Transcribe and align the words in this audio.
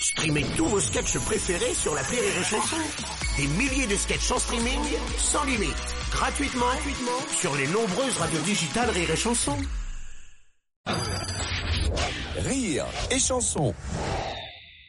Streamez 0.00 0.44
tous 0.56 0.66
vos 0.66 0.78
sketchs 0.78 1.18
préférés 1.18 1.74
sur 1.74 1.92
la 1.94 2.02
Rire 2.02 2.20
et 2.22 2.44
Chanson. 2.44 2.76
Des 3.36 3.46
milliers 3.48 3.86
de 3.88 3.96
sketchs 3.96 4.30
en 4.30 4.38
streaming, 4.38 4.78
sans 5.16 5.44
limite, 5.44 5.74
gratuitement, 6.12 6.66
gratuitement 6.66 7.18
sur 7.36 7.56
les 7.56 7.66
nombreuses 7.66 8.16
radios 8.18 8.40
digitales 8.42 8.90
Rire 8.90 9.10
et 9.10 9.16
Chanson. 9.16 9.56
Rire 12.36 12.84
et 13.10 13.18
chanson. 13.18 13.74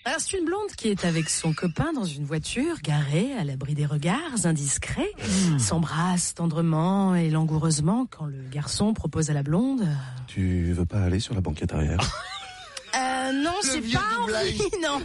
Alors, 0.05 0.19
c'est 0.19 0.37
une 0.37 0.45
blonde 0.45 0.71
qui 0.77 0.89
est 0.89 1.04
avec 1.04 1.30
son 1.30 1.54
copain 1.54 1.91
dans 1.94 2.05
une 2.05 2.26
voiture 2.26 2.76
garée 2.84 3.34
à 3.34 3.44
l'abri 3.44 3.73
des 3.73 3.88
regards 3.88 4.46
indiscrets, 4.46 5.12
s'embrasse 5.57 6.36
tendrement 6.36 7.16
et 7.16 7.30
langoureusement 7.30 8.07
quand 8.10 8.26
le 8.26 8.44
garçon 8.52 8.94
propose 8.94 9.32
à 9.32 9.34
la 9.34 9.44
blonde. 9.44 9.88
Tu 10.28 10.71
veux 10.71 10.86
pas 10.86 11.02
aller 11.02 11.20
sur 11.20 11.34
la 11.34 11.41
banquette 11.41 11.73
arrière? 11.73 12.00
Euh, 12.95 13.31
non, 13.33 13.53
j'ai 13.63 13.79
vieux 13.79 13.97
pas 13.97 14.17
envie, 14.21 14.61
non. 14.81 14.99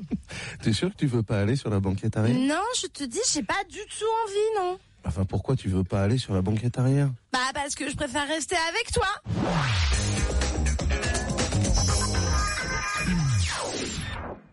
T'es 0.62 0.72
sûr 0.72 0.90
que 0.90 0.96
tu 0.96 1.06
veux 1.06 1.22
pas 1.22 1.40
aller 1.40 1.56
sur 1.56 1.70
la 1.70 1.80
banquette 1.80 2.16
arrière? 2.16 2.36
Non, 2.38 2.62
je 2.80 2.86
te 2.86 3.04
dis, 3.04 3.20
j'ai 3.32 3.42
pas 3.42 3.62
du 3.68 3.78
tout 3.78 4.04
envie, 4.24 4.58
non. 4.58 4.78
Enfin, 5.04 5.24
pourquoi 5.24 5.56
tu 5.56 5.68
veux 5.68 5.84
pas 5.84 6.02
aller 6.02 6.18
sur 6.18 6.34
la 6.34 6.42
banquette 6.42 6.78
arrière? 6.78 7.10
Bah, 7.32 7.38
parce 7.54 7.74
que 7.74 7.88
je 7.88 7.96
préfère 7.96 8.26
rester 8.28 8.56
avec 8.68 8.92
toi. 8.92 9.08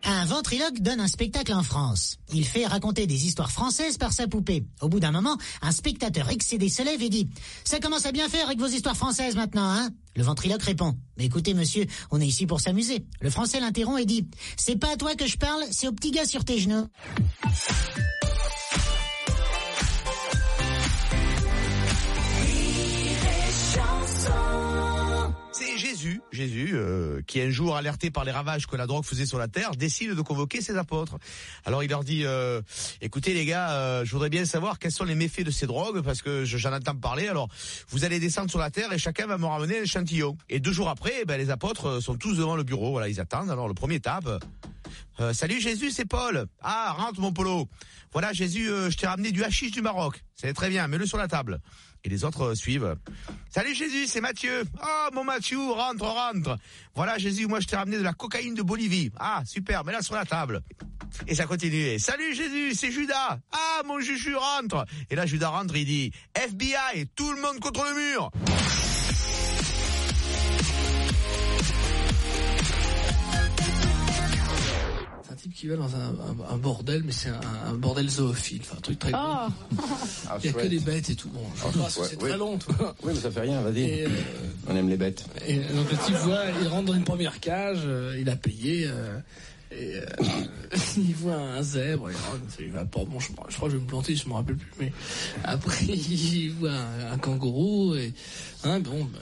Un 0.08 0.24
ventriloque 0.24 0.80
donne 0.82 1.00
un 1.00 1.08
spectacle 1.08 1.52
en 1.52 1.64
France. 1.64 2.18
Il 2.32 2.44
fait 2.44 2.64
raconter 2.64 3.08
des 3.08 3.26
histoires 3.26 3.50
françaises 3.50 3.98
par 3.98 4.12
sa 4.12 4.28
poupée. 4.28 4.64
Au 4.80 4.88
bout 4.88 5.00
d'un 5.00 5.10
moment, 5.10 5.36
un 5.62 5.72
spectateur 5.72 6.30
excédé 6.30 6.68
se 6.68 6.84
lève 6.84 7.02
et 7.02 7.08
dit 7.08 7.28
«Ça 7.64 7.80
commence 7.80 8.06
à 8.06 8.12
bien 8.12 8.28
faire 8.28 8.46
avec 8.46 8.60
vos 8.60 8.68
histoires 8.68 8.96
françaises 8.96 9.34
maintenant, 9.34 9.68
hein?» 9.68 9.90
Le 10.16 10.22
ventriloque 10.22 10.62
répond 10.62 10.96
«Mais 11.18 11.24
écoutez 11.24 11.54
monsieur, 11.54 11.86
on 12.12 12.20
est 12.20 12.26
ici 12.26 12.46
pour 12.46 12.60
s'amuser.» 12.60 13.04
Le 13.20 13.30
français 13.30 13.58
l'interrompt 13.58 14.00
et 14.00 14.06
dit 14.06 14.28
«C'est 14.56 14.76
pas 14.76 14.92
à 14.92 14.96
toi 14.96 15.16
que 15.16 15.26
je 15.26 15.38
parle, 15.38 15.64
c'est 15.72 15.88
au 15.88 15.92
petit 15.92 16.12
gars 16.12 16.24
sur 16.24 16.44
tes 16.44 16.60
genoux.» 16.60 16.86
C'est 25.52 25.78
Jésus, 25.78 26.20
Jésus, 26.30 26.72
euh, 26.74 26.95
qui 27.26 27.40
un 27.40 27.50
jour 27.50 27.76
alerté 27.76 28.10
par 28.10 28.24
les 28.24 28.32
ravages 28.32 28.66
que 28.66 28.76
la 28.76 28.86
drogue 28.86 29.04
faisait 29.04 29.26
sur 29.26 29.38
la 29.38 29.48
terre, 29.48 29.72
décide 29.72 30.12
de 30.14 30.22
convoquer 30.22 30.60
ses 30.60 30.76
apôtres. 30.76 31.16
Alors 31.64 31.82
il 31.82 31.90
leur 31.90 32.04
dit 32.04 32.22
euh, 32.24 32.62
"Écoutez 33.00 33.34
les 33.34 33.44
gars, 33.44 33.70
euh, 33.72 34.04
je 34.04 34.12
voudrais 34.12 34.30
bien 34.30 34.44
savoir 34.44 34.78
quels 34.78 34.92
sont 34.92 35.04
les 35.04 35.14
méfaits 35.14 35.44
de 35.44 35.50
ces 35.50 35.66
drogues 35.66 36.02
parce 36.02 36.22
que 36.22 36.44
je- 36.44 36.56
j'en 36.56 36.72
entends 36.72 36.94
parler. 36.96 37.28
Alors 37.28 37.48
vous 37.88 38.04
allez 38.04 38.20
descendre 38.20 38.50
sur 38.50 38.58
la 38.58 38.70
terre 38.70 38.92
et 38.92 38.98
chacun 38.98 39.26
va 39.26 39.38
me 39.38 39.46
ramener 39.46 39.78
un 39.78 39.82
échantillon." 39.82 40.36
Et 40.48 40.60
deux 40.60 40.72
jours 40.72 40.88
après, 40.88 41.24
ben, 41.26 41.36
les 41.38 41.50
apôtres 41.50 41.86
euh, 41.86 42.00
sont 42.00 42.16
tous 42.16 42.36
devant 42.36 42.56
le 42.56 42.62
bureau. 42.62 42.90
Voilà, 42.92 43.08
ils 43.08 43.20
attendent. 43.20 43.50
Alors 43.50 43.68
le 43.68 43.74
premier 43.74 44.00
tape. 44.00 44.28
Euh, 45.20 45.32
salut 45.32 45.60
Jésus, 45.60 45.90
c'est 45.90 46.04
Paul. 46.04 46.46
Ah, 46.62 46.92
rentre 46.92 47.20
mon 47.20 47.32
polo. 47.32 47.68
Voilà 48.12 48.32
Jésus, 48.32 48.68
euh, 48.68 48.90
je 48.90 48.96
t'ai 48.96 49.06
ramené 49.06 49.32
du 49.32 49.42
hashish 49.42 49.70
du 49.70 49.80
Maroc. 49.80 50.22
C'est 50.34 50.52
très 50.52 50.68
bien, 50.68 50.86
mets-le 50.88 51.06
sur 51.06 51.16
la 51.16 51.26
table. 51.26 51.60
Et 52.04 52.08
les 52.08 52.22
autres 52.24 52.48
euh, 52.48 52.54
suivent. 52.54 52.96
Salut 53.50 53.74
Jésus, 53.74 54.06
c'est 54.06 54.20
Mathieu. 54.20 54.64
Oh 54.82 55.08
mon 55.14 55.24
Mathieu, 55.24 55.58
rentre, 55.58 56.04
rentre. 56.04 56.58
Voilà 56.94 57.16
Jésus, 57.16 57.46
moi 57.46 57.60
je 57.60 57.66
t'ai 57.66 57.76
ramené 57.76 57.96
de 57.96 58.02
la 58.02 58.12
cocaïne 58.12 58.54
de 58.54 58.62
Bolivie. 58.62 59.10
Ah 59.18 59.42
super, 59.46 59.84
mets-la 59.84 60.02
sur 60.02 60.14
la 60.14 60.26
table. 60.26 60.60
Et 61.26 61.34
ça 61.34 61.46
continue. 61.46 61.98
Salut 61.98 62.34
Jésus, 62.34 62.74
c'est 62.74 62.92
Judas. 62.92 63.38
Ah 63.52 63.82
mon 63.86 64.00
Juju, 64.00 64.36
rentre. 64.36 64.84
Et 65.08 65.16
là 65.16 65.24
Judas 65.24 65.48
rentre, 65.48 65.74
il 65.76 65.86
dit 65.86 66.12
FBI, 66.34 67.06
tout 67.14 67.32
le 67.32 67.40
monde 67.40 67.58
contre 67.58 67.84
le 67.84 67.94
mur. 67.94 68.30
Qui 75.56 75.68
va 75.68 75.76
dans 75.76 75.96
un, 75.96 76.10
un- 76.10 76.54
un 76.54 76.56
bordel, 76.58 77.02
mais 77.06 77.12
c'est 77.12 77.30
un, 77.30 77.40
un 77.70 77.72
bordel 77.72 78.10
zoophile, 78.10 78.60
enfin 78.60 78.76
un 78.76 78.80
truc 78.82 78.98
très 78.98 79.10
gros. 79.12 79.48
Il 80.40 80.46
y 80.46 80.48
a 80.50 80.52
que 80.52 80.66
des 80.66 80.78
bêtes 80.80 81.08
et 81.08 81.14
tout. 81.16 81.30
Bon, 81.30 81.40
c'est 81.88 82.00
ouais. 82.00 82.28
très 82.28 82.36
long, 82.36 82.58
tu 82.58 82.70
vois. 82.74 82.94
Oui, 83.02 83.12
mais 83.14 83.20
ça 83.20 83.30
fait 83.30 83.40
rien, 83.40 83.62
vas-y. 83.62 84.02
Euh, 84.02 84.08
On 84.68 84.76
aime 84.76 84.90
les 84.90 84.98
bêtes. 84.98 85.24
et 85.46 85.56
donc 85.56 85.90
le 85.90 85.96
type 86.04 86.14
voit, 86.16 86.42
il 86.60 86.68
rentre 86.68 86.84
dans 86.86 86.94
une 86.94 87.04
première 87.04 87.40
cage, 87.40 87.80
euh, 87.86 88.18
il 88.20 88.28
a 88.28 88.36
payé, 88.36 88.84
euh, 88.86 89.18
et 89.70 89.96
euh, 89.96 90.06
il 90.96 91.14
voit 91.14 91.34
un 91.34 91.62
zèbre, 91.62 92.10
il, 92.10 92.16
rentre, 92.16 92.60
il 92.60 92.70
va 92.70 92.84
pas, 92.84 93.04
bon, 93.04 93.18
je, 93.18 93.32
crois 93.32 93.46
que 93.46 93.72
je 93.72 93.76
vais 93.76 93.82
me 93.82 93.88
planter, 93.88 94.14
je 94.14 94.28
me 94.28 94.34
rappelle 94.34 94.56
plus, 94.56 94.72
mais 94.78 94.92
après 95.44 95.84
il 95.84 96.52
voit 96.52 96.72
un, 97.10 97.18
kangourou, 97.18 97.94
et 97.94 98.12
hein, 98.64 98.80
bon, 98.80 99.04
bah, 99.04 99.18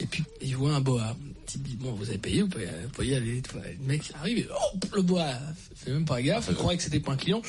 et 0.00 0.06
puis 0.06 0.24
il 0.40 0.56
voit 0.56 0.74
un 0.74 0.80
boa. 0.80 1.16
Type 1.46 1.62
dit, 1.62 1.76
bon, 1.76 1.92
vous 1.92 2.08
avez 2.10 2.18
payé, 2.18 2.42
vous 2.42 2.48
pouvez, 2.48 2.66
vous 2.66 2.90
pouvez 2.90 3.06
y 3.08 3.14
aller. 3.14 3.40
Le 3.54 3.86
mec 3.86 4.12
arrive, 4.20 4.38
et 4.38 4.48
hop, 4.50 4.84
le 4.94 5.00
boa, 5.00 5.32
fait 5.74 5.92
même 5.92 6.04
pas 6.04 6.20
gaffe, 6.20 6.48
il 6.50 6.56
croyait 6.56 6.76
que 6.76 6.82
c'était 6.84 7.00
pas 7.00 7.12
un 7.12 7.16
client, 7.16 7.40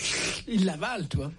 il 0.48 0.66
l'avale, 0.66 1.08
tu 1.10 1.18
vois. 1.18 1.32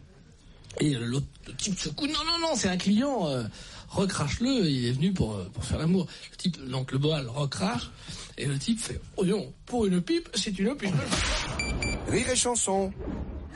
Et 0.78 0.91
l'autre 0.91 1.27
type 1.57 1.78
secoue, 1.78 2.07
non, 2.07 2.25
non, 2.27 2.39
non, 2.41 2.55
c'est 2.55 2.69
un 2.69 2.77
client, 2.77 3.28
euh, 3.28 3.45
recrache-le, 3.91 4.67
il 4.67 4.87
est 4.87 4.93
venu 4.93 5.12
pour, 5.12 5.34
euh, 5.34 5.45
pour 5.53 5.65
faire 5.65 5.78
l'amour. 5.78 6.06
Le 6.31 6.37
type, 6.37 6.69
donc 6.69 6.93
le 6.93 6.99
boa 6.99 7.23
le 7.23 7.31
recrache, 7.31 7.91
et 8.39 8.47
le 8.47 8.59
type 8.59 8.81
fait, 8.81 9.01
oh 9.17 9.25
non, 9.25 9.53
pour 9.67 9.87
une 9.87 10.01
pipe, 10.01 10.28
c'est 10.34 10.59
une 10.59 10.75
pipe. 10.77 10.95
Rire 12.09 12.28
et 12.31 12.37
chanson. 12.37 12.93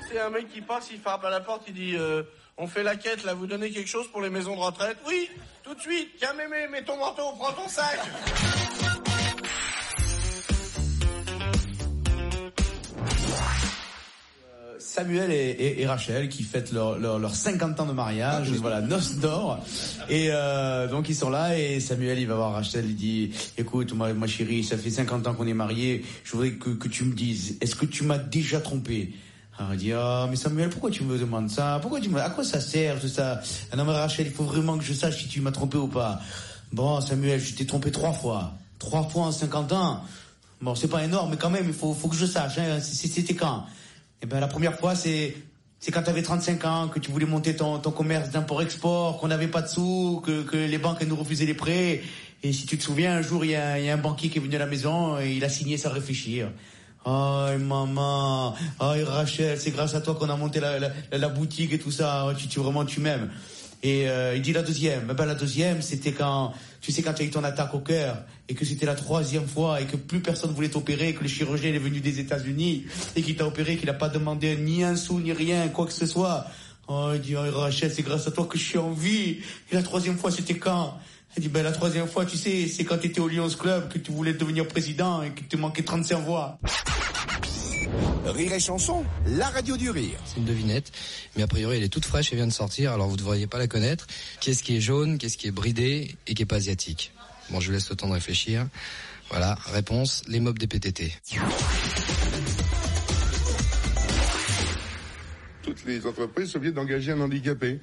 C'est 0.08 0.20
un 0.20 0.30
mec 0.30 0.48
qui 0.52 0.60
passe, 0.60 0.88
il 0.92 1.00
frappe 1.00 1.24
à 1.24 1.30
la 1.30 1.40
porte, 1.40 1.62
il 1.68 1.74
dit 1.74 1.96
euh, 1.96 2.22
On 2.58 2.66
fait 2.66 2.82
la 2.82 2.96
quête 2.96 3.24
là, 3.24 3.34
vous 3.34 3.46
donnez 3.46 3.70
quelque 3.70 3.88
chose 3.88 4.06
pour 4.08 4.20
les 4.20 4.30
maisons 4.30 4.54
de 4.54 4.60
retraite 4.60 4.98
Oui, 5.08 5.28
tout 5.62 5.74
de 5.74 5.80
suite, 5.80 6.10
tiens 6.18 6.34
mémé, 6.34 6.68
mets 6.68 6.84
ton 6.84 6.96
manteau, 6.98 7.32
prends 7.38 7.52
ton 7.52 7.68
sac 7.68 7.98
Samuel 14.94 15.32
et, 15.32 15.50
et- 15.50 15.80
et 15.82 15.86
Rachel 15.88 16.28
qui 16.28 16.44
fêtent 16.44 16.70
leur, 16.70 16.98
leur, 17.00 17.18
leurs 17.18 17.34
50 17.34 17.80
ans 17.80 17.86
de 17.86 17.92
mariage, 17.92 18.48
voilà, 18.60 18.80
noces 18.80 19.16
d'or. 19.16 19.58
Et 20.08 20.28
euh, 20.30 20.86
donc 20.86 21.08
ils 21.08 21.16
sont 21.16 21.30
là 21.30 21.58
et 21.58 21.80
Samuel 21.80 22.20
il 22.20 22.28
va 22.28 22.36
voir 22.36 22.52
Rachel, 22.52 22.84
il 22.86 22.94
dit 22.94 23.32
écoute 23.58 23.92
ma, 23.92 24.12
ma 24.14 24.28
chérie, 24.28 24.62
ça 24.62 24.78
fait 24.78 24.90
50 24.90 25.26
ans 25.26 25.34
qu'on 25.34 25.48
est 25.48 25.52
mariés, 25.54 26.04
je 26.22 26.30
voudrais 26.32 26.52
que, 26.52 26.70
que 26.70 26.86
tu 26.86 27.02
me 27.04 27.12
dises, 27.12 27.56
est-ce 27.60 27.74
que 27.74 27.86
tu 27.86 28.04
m'as 28.04 28.18
déjà 28.18 28.60
trompé? 28.60 29.12
Alors 29.58 29.72
elle 29.72 29.78
dit 29.78 29.92
ah 29.92 30.28
mais 30.30 30.36
Samuel 30.36 30.68
pourquoi 30.70 30.90
tu 30.92 31.02
me 31.02 31.18
demandes 31.18 31.50
ça? 31.50 31.78
Pourquoi 31.82 32.00
tu 32.00 32.08
me 32.08 32.20
à 32.20 32.30
quoi 32.30 32.44
ça 32.44 32.60
sert 32.60 33.00
tout 33.00 33.08
ça? 33.08 33.40
Ah 33.72 33.76
non 33.76 33.84
mais 33.84 33.92
Rachel 33.92 34.26
il 34.28 34.32
faut 34.32 34.44
vraiment 34.44 34.78
que 34.78 34.84
je 34.84 34.92
sache 34.92 35.22
si 35.22 35.28
tu 35.28 35.40
m'as 35.40 35.50
trompé 35.52 35.76
ou 35.76 35.88
pas. 35.88 36.20
Bon 36.72 37.00
Samuel 37.00 37.40
je 37.40 37.52
t'ai 37.54 37.66
trompé 37.66 37.90
trois 37.90 38.12
fois. 38.12 38.52
Trois 38.78 39.02
fois 39.08 39.24
en 39.24 39.32
50 39.32 39.72
ans. 39.72 40.04
Bon 40.60 40.76
c'est 40.76 40.86
pas 40.88 41.02
énorme 41.02 41.30
mais 41.32 41.36
quand 41.36 41.50
même 41.50 41.66
il 41.66 41.74
faut 41.74 41.94
faut 41.94 42.06
que 42.08 42.16
je 42.16 42.26
sache 42.26 42.58
hein, 42.58 42.78
c'était 42.80 43.34
quand? 43.34 43.64
Eh 44.24 44.26
ben 44.26 44.40
la 44.40 44.46
première 44.46 44.78
fois 44.78 44.94
c'est 44.94 45.36
c'est 45.78 45.92
quand 45.92 46.02
tu 46.02 46.08
avais 46.08 46.22
35 46.22 46.64
ans 46.64 46.88
que 46.88 46.98
tu 46.98 47.10
voulais 47.10 47.26
monter 47.26 47.54
ton, 47.56 47.78
ton 47.78 47.90
commerce 47.90 48.30
d'import-export, 48.30 49.18
qu'on 49.18 49.28
n'avait 49.28 49.48
pas 49.48 49.60
de 49.60 49.68
sous, 49.68 50.22
que, 50.24 50.42
que 50.42 50.56
les 50.56 50.78
banques 50.78 50.96
elles 51.02 51.08
nous 51.08 51.16
refusaient 51.16 51.44
les 51.44 51.52
prêts. 51.52 52.00
Et 52.42 52.54
si 52.54 52.64
tu 52.64 52.78
te 52.78 52.82
souviens, 52.82 53.16
un 53.16 53.20
jour, 53.20 53.44
il 53.44 53.50
y 53.50 53.54
a, 53.54 53.78
y 53.78 53.90
a 53.90 53.92
un 53.92 53.98
banquier 53.98 54.30
qui 54.30 54.38
est 54.38 54.40
venu 54.40 54.56
à 54.56 54.60
la 54.60 54.66
maison 54.66 55.20
et 55.20 55.34
il 55.34 55.44
a 55.44 55.50
signé 55.50 55.76
sans 55.76 55.90
réfléchir. 55.90 56.50
Oh 57.04 57.48
maman, 57.58 58.54
oh 58.80 58.92
Rachel, 59.04 59.60
c'est 59.60 59.72
grâce 59.72 59.94
à 59.94 60.00
toi 60.00 60.14
qu'on 60.14 60.30
a 60.30 60.36
monté 60.36 60.58
la, 60.58 60.78
la, 60.78 60.90
la 61.12 61.28
boutique 61.28 61.74
et 61.74 61.78
tout 61.78 61.90
ça. 61.90 62.32
Tu, 62.38 62.48
tu 62.48 62.60
vraiment 62.60 62.86
tu 62.86 63.00
m'aimes. 63.00 63.28
Et 63.84 64.08
euh, 64.08 64.34
il 64.34 64.40
dit 64.40 64.54
la 64.54 64.62
deuxième. 64.62 65.08
Eh 65.10 65.14
ben 65.14 65.26
la 65.26 65.34
deuxième, 65.34 65.82
c'était 65.82 66.12
quand 66.12 66.54
tu 66.80 66.90
sais 66.90 67.02
quand 67.02 67.12
tu 67.12 67.22
as 67.22 67.26
eu 67.26 67.30
ton 67.30 67.44
attaque 67.44 67.74
au 67.74 67.80
cœur 67.80 68.16
et 68.48 68.54
que 68.54 68.64
c'était 68.64 68.86
la 68.86 68.94
troisième 68.94 69.46
fois 69.46 69.82
et 69.82 69.84
que 69.84 69.96
plus 69.96 70.20
personne 70.20 70.52
voulait 70.52 70.70
t'opérer, 70.70 71.12
que 71.12 71.22
le 71.22 71.28
chirurgien 71.28 71.72
est 71.72 71.78
venu 71.78 72.00
des 72.00 72.18
États-Unis 72.18 72.86
et 73.14 73.20
qu'il 73.20 73.36
t'a 73.36 73.46
opéré, 73.46 73.76
qu'il 73.76 73.86
n'a 73.86 73.92
pas 73.92 74.08
demandé 74.08 74.56
ni 74.56 74.82
un 74.82 74.96
sou 74.96 75.20
ni 75.20 75.34
rien, 75.34 75.68
quoi 75.68 75.84
que 75.84 75.92
ce 75.92 76.06
soit. 76.06 76.46
Oh, 76.88 77.10
il 77.14 77.20
dit 77.20 77.36
oh, 77.36 77.60
Rachel, 77.60 77.92
c'est 77.92 78.02
grâce 78.02 78.26
à 78.26 78.30
toi 78.30 78.46
que 78.46 78.56
je 78.56 78.64
suis 78.64 78.78
en 78.78 78.90
vie. 78.90 79.40
Et 79.70 79.74
la 79.74 79.82
troisième 79.82 80.16
fois, 80.16 80.30
c'était 80.30 80.56
quand? 80.56 80.98
Elle 81.36 81.42
dit 81.42 81.48
ben 81.50 81.62
la 81.62 81.72
troisième 81.72 82.08
fois, 82.08 82.24
tu 82.24 82.38
sais, 82.38 82.66
c'est 82.68 82.84
quand 82.84 82.96
tu 82.96 83.08
étais 83.08 83.20
au 83.20 83.28
Lions 83.28 83.50
Club 83.50 83.92
que 83.92 83.98
tu 83.98 84.12
voulais 84.12 84.32
devenir 84.32 84.66
président 84.66 85.22
et 85.22 85.30
que 85.30 85.42
tu 85.42 85.58
manquais 85.58 85.82
35 85.82 86.24
voix. 86.24 86.58
Rire 88.26 88.52
et 88.52 88.60
chanson, 88.60 89.04
la 89.26 89.48
radio 89.48 89.76
du 89.76 89.90
rire. 89.90 90.18
C'est 90.24 90.38
une 90.38 90.44
devinette, 90.44 90.92
mais 91.36 91.42
a 91.42 91.46
priori 91.46 91.76
elle 91.76 91.82
est 91.82 91.88
toute 91.88 92.04
fraîche 92.04 92.32
et 92.32 92.36
vient 92.36 92.46
de 92.46 92.52
sortir, 92.52 92.92
alors 92.92 93.06
vous 93.06 93.14
ne 93.14 93.18
devriez 93.18 93.46
pas 93.46 93.58
la 93.58 93.66
connaître. 93.66 94.06
Qu'est-ce 94.40 94.62
qui 94.62 94.76
est 94.76 94.80
jaune, 94.80 95.18
qu'est-ce 95.18 95.36
qui 95.36 95.46
est 95.46 95.52
bridé 95.52 96.16
et 96.26 96.34
qui 96.34 96.42
est 96.42 96.46
pas 96.46 96.56
asiatique? 96.56 97.12
Bon, 97.50 97.60
je 97.60 97.66
vous 97.66 97.72
laisse 97.72 97.90
le 97.90 97.96
temps 97.96 98.08
de 98.08 98.14
réfléchir. 98.14 98.66
Voilà, 99.30 99.56
réponse, 99.72 100.22
les 100.28 100.40
mobs 100.40 100.58
des 100.58 100.66
PTT. 100.66 101.12
toutes 105.64 105.84
les 105.86 106.06
entreprises 106.06 106.50
sont 106.50 106.58
obligées 106.58 106.74
d'engager 106.74 107.12
un 107.12 107.20
handicapé. 107.20 107.80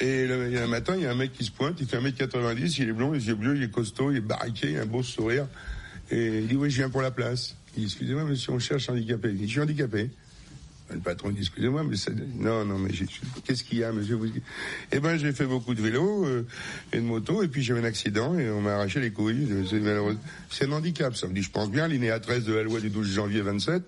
Et 0.00 0.26
le, 0.26 0.48
il 0.48 0.54
y 0.54 0.58
a 0.58 0.64
un 0.64 0.68
matin, 0.68 0.94
il 0.96 1.02
y 1.02 1.06
a 1.06 1.10
un 1.10 1.14
mec 1.14 1.32
qui 1.32 1.44
se 1.44 1.50
pointe, 1.50 1.76
il 1.80 1.86
fait 1.86 1.98
1m90, 1.98 2.76
il 2.78 2.88
est 2.88 2.92
blond, 2.92 3.12
les 3.12 3.28
yeux 3.28 3.34
bleus, 3.34 3.56
il 3.56 3.62
est 3.62 3.70
costaud, 3.70 4.10
il 4.10 4.18
est 4.18 4.20
barriqué, 4.20 4.70
il 4.70 4.78
a 4.78 4.82
un 4.82 4.86
beau 4.86 5.02
sourire. 5.02 5.46
Et 6.10 6.38
il 6.38 6.48
dit, 6.48 6.56
oui, 6.56 6.70
je 6.70 6.76
viens 6.76 6.90
pour 6.90 7.02
la 7.02 7.10
place. 7.10 7.54
Excusez-moi, 7.84 8.24
monsieur, 8.24 8.52
on 8.52 8.58
cherche 8.58 8.88
handicapé. 8.88 9.34
Je 9.40 9.46
suis 9.46 9.60
handicapé. 9.60 10.10
Le 10.90 11.00
patron 11.00 11.28
dit, 11.30 11.40
excusez-moi, 11.40 11.84
mais 11.84 11.96
ça... 11.96 12.10
Non, 12.38 12.64
non, 12.64 12.78
mais 12.78 12.88
qu'est-ce 13.44 13.62
qu'il 13.62 13.78
y 13.78 13.84
a, 13.84 13.92
monsieur 13.92 14.18
Eh 14.90 15.00
ben, 15.00 15.18
j'ai 15.18 15.32
fait 15.34 15.44
beaucoup 15.44 15.74
de 15.74 15.82
vélo 15.82 16.24
euh, 16.24 16.46
et 16.94 16.96
de 16.96 17.02
moto, 17.02 17.42
et 17.42 17.48
puis 17.48 17.62
j'ai 17.62 17.74
eu 17.74 17.78
un 17.78 17.84
accident, 17.84 18.38
et 18.38 18.48
on 18.50 18.62
m'a 18.62 18.72
arraché 18.76 18.98
les 18.98 19.10
couilles. 19.10 19.46
C'est 20.50 20.64
un 20.64 20.72
handicap, 20.72 21.14
ça 21.14 21.26
me 21.28 21.34
dit, 21.34 21.42
je 21.42 21.50
pense 21.50 21.70
bien, 21.70 21.88
l'inéa 21.88 22.18
13 22.20 22.44
de 22.44 22.54
la 22.54 22.62
loi 22.62 22.80
du 22.80 22.88
12 22.88 23.06
janvier 23.06 23.42
27, 23.42 23.82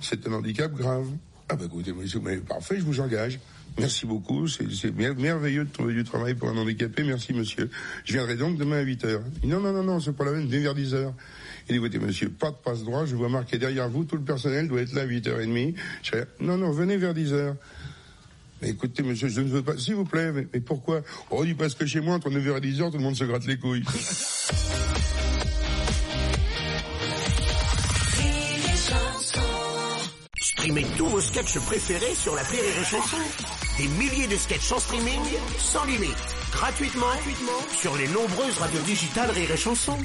c'est 0.00 0.28
un 0.28 0.32
handicap 0.34 0.72
grave. 0.72 1.08
Ah 1.48 1.56
bah 1.56 1.64
écoutez, 1.64 1.92
monsieur, 1.92 2.20
mais 2.20 2.36
parfait, 2.36 2.76
je 2.78 2.84
vous 2.84 3.00
engage. 3.00 3.40
Merci 3.76 4.06
beaucoup, 4.06 4.46
c'est 4.46 4.70
c'est 4.72 4.94
mer- 4.94 5.16
merveilleux 5.16 5.64
de 5.64 5.70
trouver 5.72 5.94
du 5.94 6.04
travail 6.04 6.34
pour 6.34 6.48
un 6.50 6.56
handicapé, 6.56 7.02
merci 7.02 7.32
monsieur. 7.32 7.68
Je 8.04 8.12
viendrai 8.12 8.36
donc 8.36 8.58
demain 8.58 8.76
à 8.78 8.82
8 8.82 9.04
heures. 9.06 9.22
Il 9.36 9.40
dit, 9.40 9.46
non, 9.48 9.60
non, 9.60 9.72
non, 9.72 9.82
non, 9.82 9.98
c'est 9.98 10.12
pas 10.12 10.24
la 10.24 10.32
peine, 10.32 10.46
venez 10.46 10.60
vers 10.60 10.74
10 10.74 10.94
heures. 10.94 11.14
Il 11.68 11.72
dit, 11.72 11.78
écoutez 11.78 11.98
monsieur, 11.98 12.30
pas 12.30 12.50
de 12.50 12.56
passe 12.56 12.82
droit, 12.82 13.04
je 13.04 13.14
vois 13.14 13.28
marqué 13.28 13.58
derrière 13.58 13.90
vous, 13.90 14.04
tout 14.04 14.16
le 14.16 14.22
personnel 14.22 14.68
doit 14.68 14.80
être 14.80 14.94
là 14.94 15.02
à 15.02 15.06
8h30. 15.06 15.74
Je 16.02 16.10
fais, 16.10 16.24
non, 16.40 16.56
non, 16.56 16.70
venez 16.70 16.96
vers 16.96 17.12
10 17.12 17.32
heures. 17.34 17.56
Mais 18.62 18.70
écoutez, 18.70 19.02
monsieur, 19.02 19.28
je 19.28 19.40
ne 19.40 19.48
veux 19.48 19.62
pas, 19.62 19.76
s'il 19.76 19.94
vous 19.94 20.06
plaît, 20.06 20.32
mais, 20.32 20.46
mais 20.52 20.60
pourquoi? 20.60 21.02
Oh, 21.30 21.44
dit 21.44 21.54
parce 21.54 21.74
que 21.74 21.84
chez 21.84 22.00
moi, 22.00 22.14
entre 22.14 22.30
9h 22.30 22.56
et 22.56 22.72
10h, 22.72 22.90
tout 22.90 22.96
le 22.96 23.02
monde 23.02 23.16
se 23.16 23.24
gratte 23.24 23.46
les 23.46 23.58
couilles. 23.58 23.84
Streamez 30.40 30.86
tous 30.96 31.06
vos 31.06 31.20
sketchs 31.20 31.58
préférés 31.60 32.14
sur 32.14 32.34
la 32.34 32.42
Rire 32.42 32.60
et 32.64 32.84
Chanson. 32.84 33.16
Des 33.76 33.88
milliers 33.88 34.26
de 34.26 34.36
sketchs 34.36 34.72
en 34.72 34.78
streaming, 34.80 35.20
sans 35.58 35.84
limite, 35.84 36.16
gratuitement, 36.50 37.06
gratuitement 37.06 37.60
sur 37.78 37.96
les 37.96 38.08
nombreuses 38.08 38.58
radios 38.58 38.82
digitales 38.82 39.30
Rire 39.30 39.50
et 39.52 39.56
Chanson. 39.56 39.98